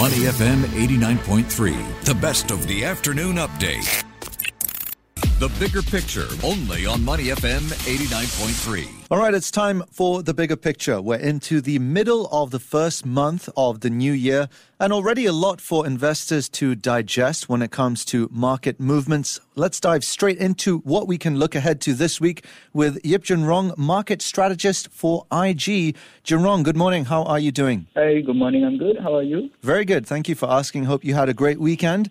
[0.00, 4.09] Money FM 89.3, the best of the afternoon update.
[5.40, 9.06] The bigger picture, only on Money FM 89.3.
[9.10, 11.00] All right, it's time for the bigger picture.
[11.00, 15.32] We're into the middle of the first month of the new year, and already a
[15.32, 19.40] lot for investors to digest when it comes to market movements.
[19.54, 22.44] Let's dive straight into what we can look ahead to this week
[22.74, 25.96] with Yeap Jun Rong, market strategist for IG.
[26.22, 27.06] Jun Rong, good morning.
[27.06, 27.86] How are you doing?
[27.94, 28.62] Hey, good morning.
[28.62, 28.98] I'm good.
[28.98, 29.48] How are you?
[29.62, 30.06] Very good.
[30.06, 30.84] Thank you for asking.
[30.84, 32.10] Hope you had a great weekend.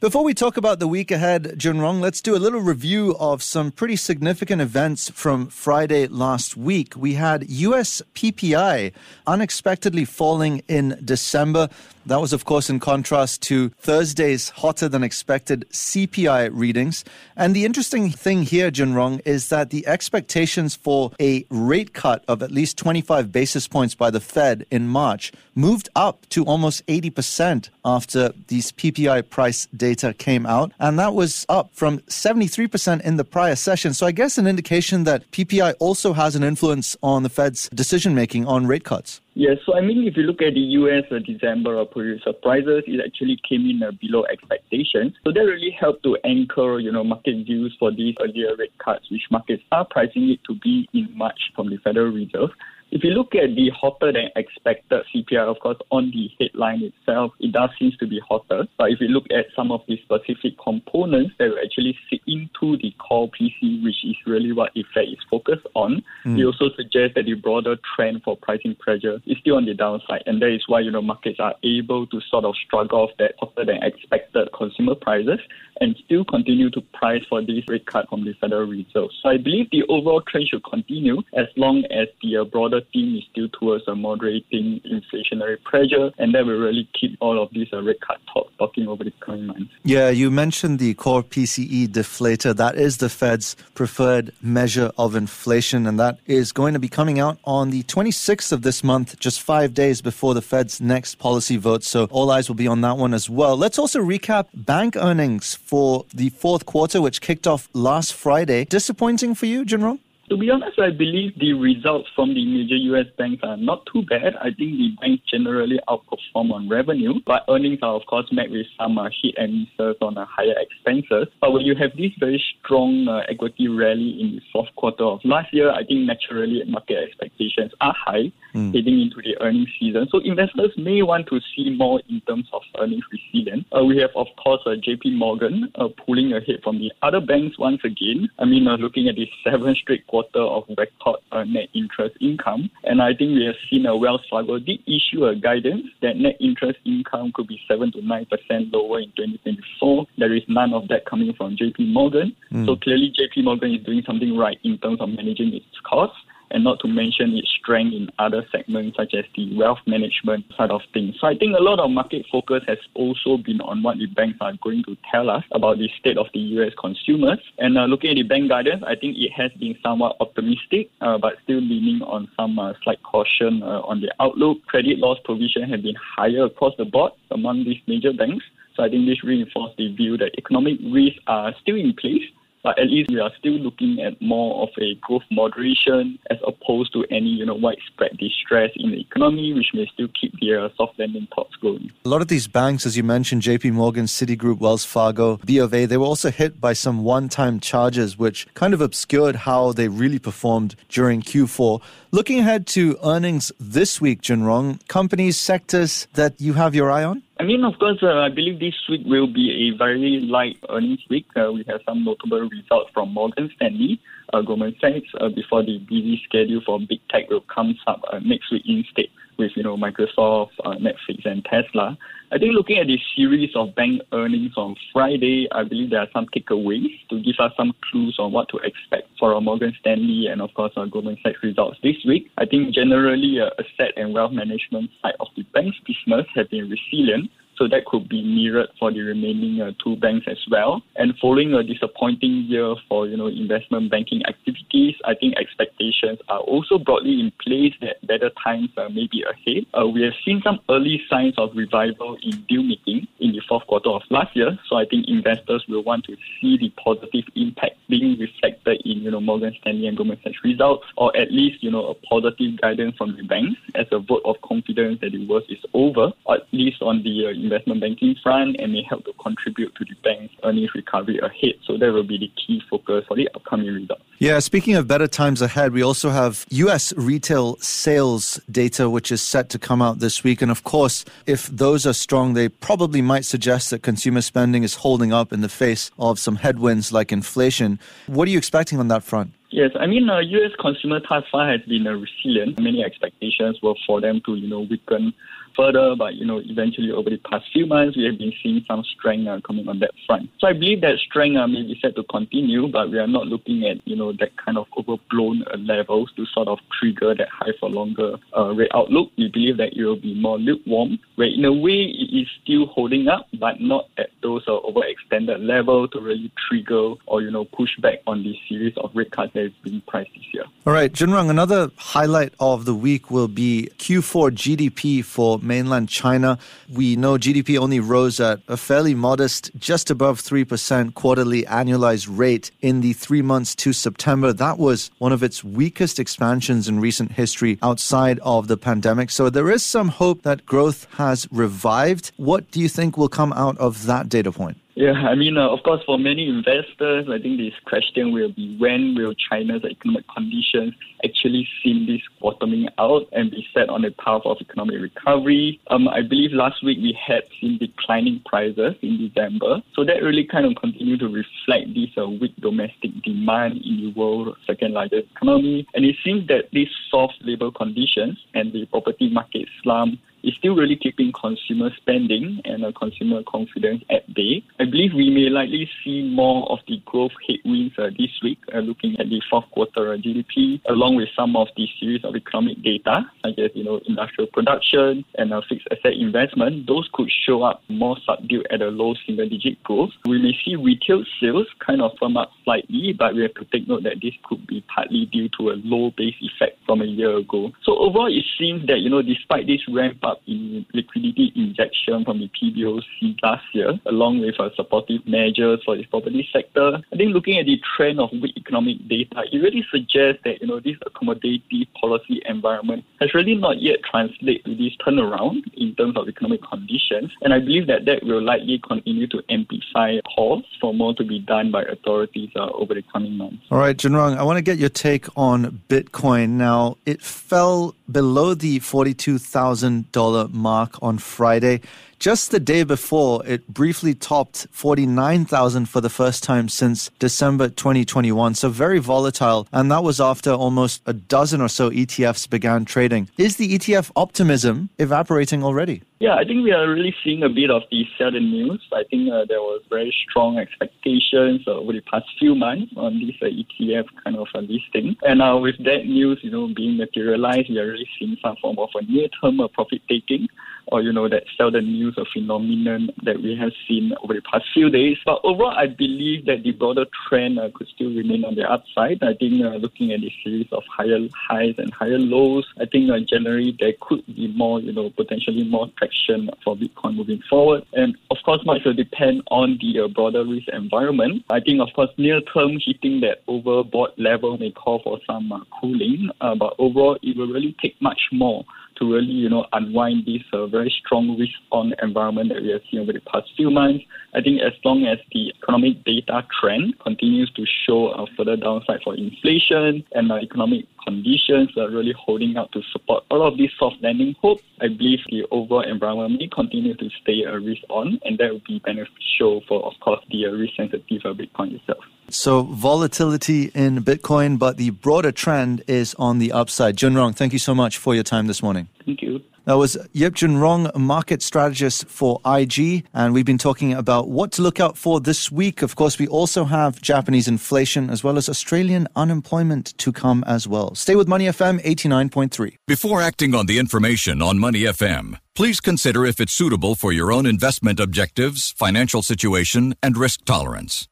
[0.00, 3.70] Before we talk about the week ahead, Junrong, let's do a little review of some
[3.70, 6.96] pretty significant events from Friday last week.
[6.96, 8.92] We had US PPI
[9.26, 11.68] unexpectedly falling in December.
[12.06, 17.04] That was, of course, in contrast to Thursday's hotter than expected CPI readings.
[17.36, 22.42] And the interesting thing here, Junrong, is that the expectations for a rate cut of
[22.42, 27.68] at least 25 basis points by the Fed in March moved up to almost 80%
[27.84, 30.72] after these PPI price data came out.
[30.78, 33.94] And that was up from 73% in the prior session.
[33.94, 38.14] So I guess an indication that PPI also has an influence on the Fed's decision
[38.14, 39.20] making on rate cuts.
[39.34, 43.00] Yes, so I mean, if you look at the US uh, December operating surprises, it
[43.04, 45.14] actually came in uh, below expectations.
[45.24, 49.10] So that really helped to anchor, you know, market views for these earlier rate cuts,
[49.10, 52.50] which markets are pricing it to be in March from the Federal Reserve.
[52.92, 57.32] If you look at the hotter than expected CPI, of course, on the headline itself,
[57.38, 58.66] it does seem to be hotter.
[58.78, 62.76] But if you look at some of the specific components that will actually sit into
[62.78, 66.38] the core PC, which is really what Fed is focused on, mm.
[66.38, 70.24] it also suggests that the broader trend for pricing pressure is still on the downside.
[70.26, 73.34] And that is why, you know, markets are able to sort of struggle off that
[73.38, 75.38] hotter than expected consumer prices
[75.80, 79.10] and still continue to price for this rate cut from the Federal Reserve.
[79.22, 82.44] So I believe the overall trend should continue as long as the uh,
[82.92, 87.50] theme is still towards a moderating inflationary pressure, and that will really keep all of
[87.52, 89.72] these uh, rate cut talks talking over the coming months.
[89.84, 92.54] Yeah, you mentioned the core PCE deflator.
[92.54, 97.18] That is the Fed's preferred measure of inflation, and that is going to be coming
[97.18, 101.56] out on the 26th of this month, just five days before the Fed's next policy
[101.56, 101.84] vote.
[101.84, 103.56] So all eyes will be on that one as well.
[103.56, 108.64] Let's also recap bank earnings for the fourth quarter, which kicked off last Friday.
[108.64, 109.98] Disappointing for you, Junrong?
[110.30, 114.02] To be honest, I believe the results from the major US banks are not too
[114.08, 114.36] bad.
[114.40, 118.66] I think the banks generally outperform on revenue, but earnings are, of course, met with
[118.78, 121.26] some uh, hit and misses on uh, higher expenses.
[121.40, 125.18] But when you have this very strong uh, equity rally in the fourth quarter of
[125.24, 128.72] last year, I think naturally market expectations are high mm.
[128.72, 130.06] heading into the earnings season.
[130.12, 133.64] So investors may want to see more in terms of earnings resilience.
[133.76, 137.58] Uh, we have, of course, uh, JP Morgan uh, pulling ahead from the other banks
[137.58, 138.28] once again.
[138.38, 142.70] I mean, uh, looking at the seven straight quarter of record uh, net interest income.
[142.84, 146.36] And I think we have seen a Wells Fargo did issue a guidance that net
[146.40, 150.06] interest income could be 7 to 9% lower in 2024.
[150.18, 152.36] There is none of that coming from JP Morgan.
[152.52, 152.66] Mm.
[152.66, 156.16] So clearly, JP Morgan is doing something right in terms of managing its costs
[156.50, 160.70] and not to mention its strength in other segments such as the wealth management side
[160.70, 161.14] of things.
[161.20, 164.38] So I think a lot of market focus has also been on what the banks
[164.40, 167.38] are going to tell us about the state of the US consumers.
[167.58, 171.18] And uh, looking at the bank guidance, I think it has been somewhat optimistic, uh,
[171.18, 174.64] but still leaning on some uh, slight caution uh, on the outlook.
[174.66, 178.44] Credit loss provision have been higher across the board among these major banks.
[178.76, 182.22] So I think this reinforces the view that economic risks are still in place
[182.62, 186.92] but at least we are still looking at more of a growth moderation as opposed
[186.92, 190.68] to any, you know, widespread distress in the economy, which may still keep the uh,
[190.76, 191.90] soft landing talks going.
[192.04, 195.72] A lot of these banks, as you mentioned, JP Morgan, Citigroup, Wells Fargo, B of
[195.72, 199.88] A, they were also hit by some one-time charges, which kind of obscured how they
[199.88, 201.80] really performed during Q4.
[202.12, 207.22] Looking ahead to earnings this week, Junrong, companies, sectors that you have your eye on?
[207.40, 211.00] I mean, of course, uh, I believe this week will be a very light earnings
[211.08, 211.24] week.
[211.34, 213.98] Uh, we have some notable results from Morgan Stanley,
[214.34, 218.18] uh, Goldman Sachs, uh, before the busy schedule for big tech will come up uh,
[218.18, 219.06] next week instead
[219.40, 221.98] with, you know, Microsoft, uh, Netflix, and Tesla.
[222.30, 226.08] I think looking at the series of bank earnings on Friday, I believe there are
[226.12, 230.28] some takeaways to give us some clues on what to expect for our Morgan Stanley
[230.30, 232.30] and of course our Goldman Sachs results this week.
[232.38, 236.70] I think generally uh, asset and wealth management side of the bank's business have been
[236.70, 237.30] resilient
[237.60, 240.80] So that could be mirrored for the remaining uh, two banks as well.
[240.96, 246.40] And following a disappointing year for you know investment banking activities, I think expectations are
[246.40, 249.66] also broadly in place that better times uh, may be ahead.
[249.78, 253.66] Uh, we have seen some early signs of revival in deal making in the fourth
[253.66, 254.58] quarter of last year.
[254.70, 259.10] So I think investors will want to see the positive impact being reflected in you
[259.10, 262.96] know Morgan Stanley and Goldman Sachs results, or at least you know a positive guidance
[262.96, 266.80] from the banks as a vote of confidence that the worst is over, at least
[266.80, 270.70] on the uh, investment banking front, and may help to contribute to the bank's earnings
[270.74, 271.54] recovery ahead.
[271.66, 274.02] So that will be the key focus for the upcoming results.
[274.18, 276.92] Yeah, speaking of better times ahead, we also have U.S.
[276.96, 280.42] retail sales data, which is set to come out this week.
[280.42, 284.74] And of course, if those are strong, they probably might suggest that consumer spending is
[284.76, 287.78] holding up in the face of some headwinds like inflation.
[288.06, 289.32] What are you expecting on that front?
[289.50, 290.52] Yes, I mean, uh, U.S.
[290.60, 292.60] consumer thus far has been uh, resilient.
[292.60, 295.12] Many expectations were for them to, you know, weaken
[295.56, 298.82] further, but you know, eventually over the past few months, we have been seeing some
[298.84, 300.30] strength uh, coming on that front.
[300.38, 303.26] So I believe that strength uh, may be set to continue, but we are not
[303.26, 307.28] looking at you know that kind of overblown uh, levels to sort of trigger that
[307.28, 309.10] high for longer uh, rate outlook.
[309.16, 312.66] We believe that it will be more lukewarm, where in a way it is still
[312.66, 317.44] holding up, but not at those uh, overextended level to really trigger or you know
[317.44, 320.44] push back on the series of rate cuts that is being priced this year.
[320.66, 326.38] All right, Junrong, another highlight of the week will be Q4 GDP for mainland China.
[326.80, 332.52] We know GDP only rose at a fairly modest, just above 3% quarterly annualized rate
[332.60, 334.32] in the three months to September.
[334.32, 339.10] That was one of its weakest expansions in recent history outside of the pandemic.
[339.10, 342.12] So there is some hope that growth has revived.
[342.16, 344.58] What do you think will come out of that data point?
[344.80, 348.56] Yeah, I mean, uh, of course, for many investors, I think this question will be
[348.58, 350.72] when will China's economic conditions
[351.04, 355.60] actually see this bottoming out and be set on a path of economic recovery?
[355.68, 360.24] Um, I believe last week we had seen declining prices in December, so that really
[360.24, 365.08] kind of continued to reflect this uh, weak domestic demand in the world's second largest
[365.14, 370.34] economy, and it seems that these soft labor conditions and the property market slump is
[370.38, 374.42] still really keeping consumer spending and uh, consumer confidence at bay.
[374.58, 378.58] I believe we may likely see more of the growth headwinds uh, this week, uh,
[378.58, 383.04] looking at the fourth quarter GDP, along with some of the series of economic data,
[383.22, 386.66] such as you know industrial production and uh, fixed asset investment.
[386.66, 389.90] Those could show up more subdued at a low single-digit growth.
[390.04, 393.68] We may see retail sales kind of firm up slightly, but we have to take
[393.68, 397.16] note that this could be partly due to a low base effect from a year
[397.16, 397.52] ago.
[397.62, 402.20] So overall, it seems that you know despite this ramp up in liquidity injection from
[402.20, 406.78] the PBOC last year, along with uh, supportive measures for the property sector.
[406.92, 410.46] I think looking at the trend of weak economic data, it really suggests that you
[410.46, 415.96] know this accommodative policy environment has really not yet translated to this turnaround in terms
[415.96, 420.74] of economic conditions, and I believe that that will likely continue to amplify calls for
[420.74, 423.42] more to be done by authorities uh, over the coming months.
[423.50, 426.30] All right, Junrong, I want to get your take on Bitcoin.
[426.30, 429.90] Now, it fell below the forty-two thousand
[430.28, 431.60] mark on Friday.
[432.00, 438.36] Just the day before, it briefly topped 49,000 for the first time since December 2021.
[438.36, 439.46] So very volatile.
[439.52, 443.10] And that was after almost a dozen or so ETFs began trading.
[443.18, 445.82] Is the ETF optimism evaporating already?
[445.98, 448.66] Yeah, I think we are really seeing a bit of the selling news.
[448.72, 452.98] I think uh, there was very strong expectations uh, over the past few months on
[452.98, 454.96] this uh, ETF kind of uh, listing.
[455.02, 458.58] And uh, with that news, you know, being materialized, we are really seeing some form
[458.58, 460.28] of a near-term uh, profit taking
[460.70, 464.44] or, you know, that the news a phenomenon that we have seen over the past
[464.52, 464.98] few days.
[465.04, 469.02] But overall, I believe that the broader trend uh, could still remain on the upside.
[469.02, 472.90] I think uh, looking at the series of higher highs and higher lows, I think
[472.90, 477.64] uh, generally there could be more, you know, potentially more traction for Bitcoin moving forward.
[477.72, 481.24] And of course, much will depend on the uh, broader risk environment.
[481.30, 485.40] I think, of course, near term hitting that overbought level may call for some uh,
[485.60, 488.44] cooling, uh, but overall, it will really take much more
[488.80, 492.80] to really, you know, unwind this uh, very strong risk-on environment that we have seen
[492.80, 493.84] over the past few months.
[494.14, 498.80] I think as long as the economic data trend continues to show a further downside
[498.82, 503.50] for inflation and uh, economic conditions are really holding out to support all of these
[503.58, 507.98] soft landing hopes, I believe the overall environment may continue to stay a risk on,
[508.04, 511.84] and that will be beneficial for, of course, the uh, risk sensitive Bitcoin itself.
[512.08, 516.76] So volatility in Bitcoin, but the broader trend is on the upside.
[516.76, 518.68] Junrong, thank you so much for your time this morning.
[518.84, 519.20] Thank you.
[519.46, 524.32] That was Yeap Jun Rong, market strategist for IG, and we've been talking about what
[524.32, 525.62] to look out for this week.
[525.62, 530.46] Of course, we also have Japanese inflation as well as Australian unemployment to come as
[530.46, 530.74] well.
[530.74, 532.56] Stay with Money FM 89.3.
[532.66, 537.10] Before acting on the information on Money FM, please consider if it's suitable for your
[537.10, 540.86] own investment objectives, financial situation, and risk tolerance.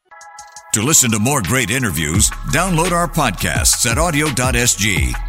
[0.73, 5.28] To listen to more great interviews, download our podcasts at awedio.sg